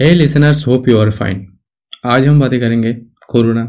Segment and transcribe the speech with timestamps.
[0.00, 1.46] Hey listeners hope you are fine
[2.04, 2.92] आज हम बातें करेंगे
[3.28, 3.64] कोरोना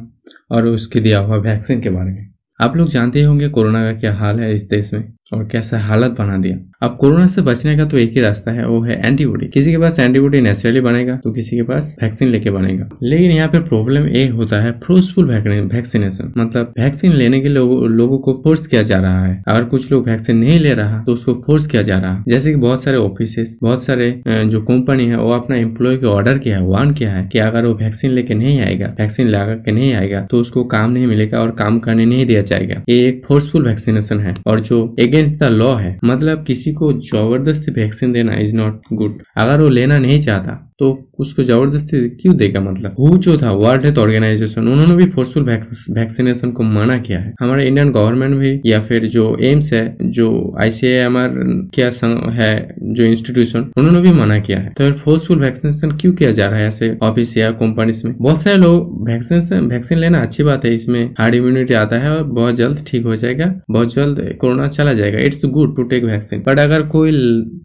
[0.51, 4.13] और उसके दिया हुआ वैक्सीन के बारे में। आप लोग जानते होंगे कोरोना का क्या
[4.15, 7.85] हाल है इस देश में और कैसा हालत बना दिया। अब कोरोना से बचने का
[7.85, 11.31] तो एक ही रास्ता है वो है एंटीबॉडी किसी के पास एंटीबॉडी नेचुरली बनेगा तो
[11.31, 12.88] किसी के पास वैक्सीन लेके बनेगा.
[13.04, 18.17] लेकिन यहाँ पे प्रॉब्लम ये होता है फोर्सफुल वैक्सीनेशन मतलब वैक्सीन लेने के लोग, लोगों
[18.17, 19.41] को फोर्स किया जा रहा है.
[19.48, 22.23] अगर कुछ लोग वैक्सीन नहीं ले रहा तो उसको फोर्स किया जा रहा है.
[22.27, 26.38] जैसे कि बहुत सारे ऑफ़िस बहुत सारे जो कंपनी है वो अपना एम्प्लॉय को ऑर्डर
[26.39, 29.72] किया है वार्न किया है कि अगर वो वैक्सीन लेके नहीं आएगा वैक्सीन लगा के
[29.72, 32.81] नहीं आएगा तो उसको काम नहीं मिलेगा और काम करने नहीं दिया जाएगा.
[32.89, 34.36] ये एक फोर्सफुल वैक्सीनेशन है.
[34.47, 39.22] और जो अगेंस्ट द लॉ है मतलब किसी को ज़बरदस्ती वैक्सीन देना इज़ नॉट गुड
[39.38, 42.96] अगर वो लेना नहीं चाहता तो उसको ज़बरदस्ती क्यों देगा मतलब?
[43.00, 47.66] हु जो था वर्ल्ड हेल्थ ऑर्गेनाइजेशन उन्होंने भी फोर्सफुल वैक्सीनेशन को मना किया है। हमारे
[47.68, 50.30] इंडियन गवर्नमेंट भी, या फिर जो एम्स है, जो
[50.62, 51.30] आईसीएमआर
[51.73, 51.90] क्या
[52.34, 56.48] है, जो इंस्टीट्यूशन उन्होंने भी मना किया है। तो फिर फोर्सफुल वैक्सीनेशन क्यों किया जा
[56.48, 58.16] रहा है ऐसे ऑफ़िस या कंपनीज़ में?
[58.18, 62.23] बहुत सारे लोग वैक्सीन वैक्सीन लेना अच्छी बात है, इसमें हार्ड इम्यूनिटी आता है और
[62.40, 66.44] बहुत जल्द ठीक हो जाएगा, बहुत जल्द कोरोना चला जाएगा। It's good to take vaccine
[66.47, 67.12] but अगर कोई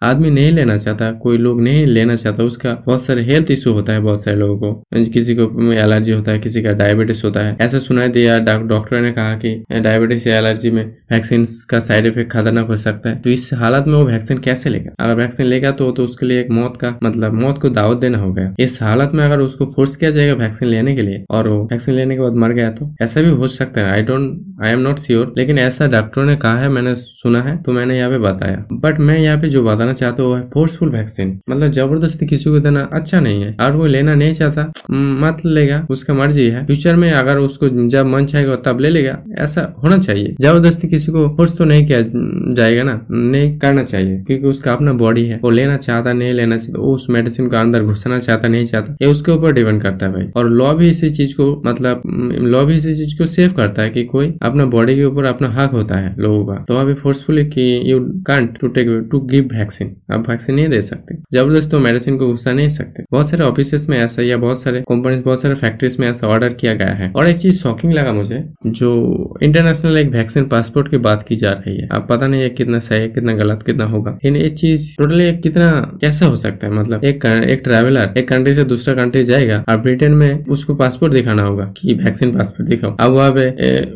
[0.04, 3.92] आदमी नहीं लेना चाहता, कोई लोग नहीं लेना चाहता उसका, बहुत सारे हेल्थ इशू होता
[3.92, 7.56] है बहुत सारे लोगों को। किसी को एलर्जी होता है किसी का डायबिटीज़ होता है।
[7.60, 12.30] ऐसा सुनाई दिया डॉक्टर ने कहा कि डायबिटीज़ या एलर्जी में वैक्सीन का साइड इफ़ेक्ट
[12.32, 14.90] खतरनाक हो सकता है। तो इस हालत में वो वैक्सीन कैसे लेगा?
[15.00, 18.18] अगर वैक्सीन लेगा तो, तो उसके लिए एक मौत का मतलब मौत को दावत देना
[18.18, 21.62] होगा। इस हालत में अगर उसको फोर्स किया जाएगा वैक्सीन लेने के लिए और वो
[21.64, 22.90] वैक्सीन लेने के बाद मर गया तो?
[23.02, 26.36] ऐसा भी हो सकता है। I don't I am not sure लेकिन ऐसा डॉक्टरों ने
[26.36, 29.62] कहा है मैंने सुना है तो मैंने यहाँ पे बताया। बट मैं यहाँ पे जो
[29.64, 33.56] बताना चाहता हूँ वो है फोर्सफुल वैक्सीन मतलब ज़बरदस्ती किसी को देना अच्छा नहीं है।
[33.60, 38.06] और वो लेना नहीं चाहता। मत लेगा, उसका मर्ज़ी है। फ्यूचर में अगर उसको जब
[38.06, 41.98] मन चाहेगा, तब ले लेगा। ऐसा होना चाहिए। ज़बरदस्ती किसी को फोर्स तो नहीं किया
[42.54, 46.56] जाएगा ना। नहीं करना चाहिए। क्योंकि उसका अपना बॉडी है। वो लेना चाहता, नहीं लेना
[46.56, 50.12] चाहता। उस मेडिसिन को अंदर घुसना चाहता, नहीं चाहता। ये उसके ऊपर डिपेंड करता है
[50.12, 52.02] भाई। और लॉ भी इसी चीज़ को मतलब
[52.42, 55.48] लॉ भी इसी चीज़ को सेव करता है कि कोई अपना बॉडी के ऊपर अपना
[55.48, 59.48] हक होता है लोगों का। तो अभी फोर्सफुली कि you can't to take to give
[59.54, 63.44] vaccine आप वैक्सीन नहीं दे सकते। ज़बरदस्त तो मेडिसिन को घुसा नहीं सकते। बहुत सारे
[63.44, 66.94] ऑफ़िस में ऐसा या बहुत सारे कंपनी बहुत सारे फैक्ट्रीज में ऐसा ऑर्डर किया गया
[66.94, 68.88] है। और एक चीज़ शॉकिंग लगा मुझे, जो
[69.42, 72.78] इंटरनेशनल एक वैक्सीन पासपोर्ट की बात की जा रही है। अब पता नहीं है कितना
[72.80, 76.72] सही है कितना गलत, कितना होगा। इन ये चीज़ टोटली कितना, कैसा हो सकता है?
[76.72, 81.12] मतलब एक एक ट्रेवलर एक कंट्री से दूसरा कंट्री जाएगा और ब्रिटेन में उसको पासपोर्ट
[81.12, 83.48] दिखाना होगा कि वैक्सीन पासपोर्ट दिखाओ। अब वहाँ पे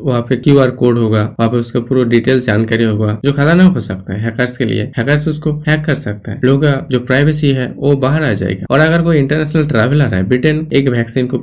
[0.02, 3.72] वहाँ पे क्यू आर कोड होगा, वहाँ पे उसका पूरा डिटेल जानकारी होगा, जो खतरनाक
[3.72, 7.50] हो सकता है। हैकर्स के लिए हैकर्स उसको हैक कर सकता है। लोगों जो प्राइवेसी
[7.50, 11.36] है, वो बाहर आ जाएगा। और अगर कोई इंटरनेशनल ट्रैवलर है ब्रिटेन एक वैक्सीन को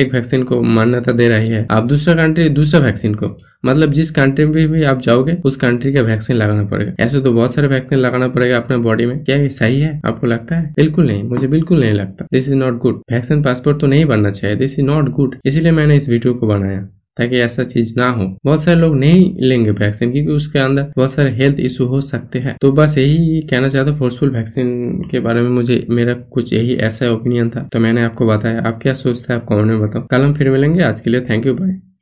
[0.00, 3.36] एक वैक्सीन को मान्यता दे रही है, आप दूसरा कंट्री दूसरा वैक्सीन को।
[3.66, 7.32] मतलब जिस कंट्री में भी आप जाओगे, उस कंट्री का वैक्सीन लगाना पड़ेगा। ऐसे तो
[7.32, 10.00] बहुत सारे वैक्सीन लगाना पड़ेगा अपने बॉडी में। क्या ये सही है?
[10.06, 10.72] आपको लगता है?
[10.76, 14.30] बिल्कुल नहीं। मुझे बिल्कुल नहीं लगता। This is not good vaccine passport तो नहीं बनना
[14.30, 18.08] चाहिए। दिस इज़ नॉट गुड इसीलिए मैंने इस वीडियो को बनाया। ताकि ऐसा चीज़ ना
[18.10, 22.00] हो। बहुत सारे लोग नहीं लेंगे वैक्सीन क्योंकि उसके अंदर बहुत सारे हेल्थ इशू हो
[22.00, 26.14] सकते हैं। तो बस यही कहना चाहता हूँ फोर्सफुल वैक्सीन के बारे में मुझे, मेरा
[26.14, 29.68] कुछ यही ऐसा ओपिनियन था। तो मैंने आपको बताया। आप क्या सोचते हैं आप कॉमेंट
[29.68, 31.93] में बताओ। कल हम फिर मिलेंगे। आज के लिए थैंक यू बाय